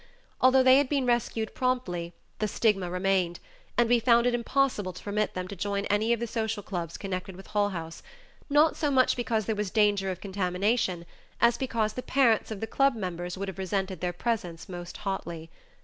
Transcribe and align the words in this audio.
Although 0.41 0.63
they 0.63 0.79
had 0.79 0.89
been 0.89 1.05
rescued 1.05 1.53
promptly, 1.53 2.13
the 2.39 2.47
stigma 2.47 2.89
remained, 2.89 3.39
and 3.77 3.87
we 3.87 3.99
found 3.99 4.25
it 4.25 4.33
impossible 4.33 4.93
to 4.93 5.03
permit 5.03 5.35
them 5.35 5.47
to 5.47 5.55
join 5.55 5.85
any 5.91 6.11
of 6.11 6.19
the 6.19 6.25
social 6.25 6.63
clubs 6.63 6.97
connected 6.97 7.35
with 7.35 7.45
Hull 7.45 7.69
House, 7.69 8.01
not 8.49 8.75
so 8.75 8.89
much 8.89 9.15
because 9.15 9.45
there 9.45 9.53
was 9.55 9.69
danger 9.69 10.09
of 10.09 10.19
contamination, 10.19 11.05
as 11.39 11.55
because 11.55 11.93
the 11.93 12.01
parents 12.01 12.49
of 12.49 12.61
the 12.61 12.65
club 12.65 12.95
members 12.95 13.37
would 13.37 13.47
have 13.47 13.59
resented 13.59 13.99
their 14.01 14.11
presence 14.11 14.67
most 14.67 14.97
hotly. 14.97 15.51